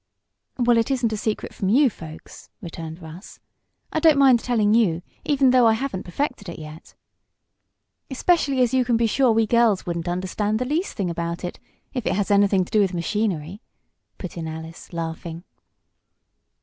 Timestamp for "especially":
8.09-8.61